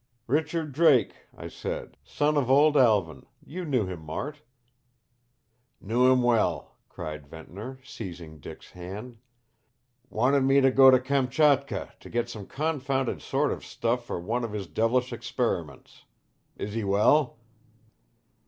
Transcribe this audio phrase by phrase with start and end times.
[0.25, 1.95] "Richard Drake," I said.
[2.03, 4.41] "Son of old Alvin you knew him, Mart."
[5.79, 9.19] "Knew him well," cried Ventnor, seizing Dick's hand.
[10.09, 14.43] "Wanted me to go to Kamchatka to get some confounded sort of stuff for one
[14.43, 16.05] of his devilish experiments.
[16.57, 17.37] Is he well?"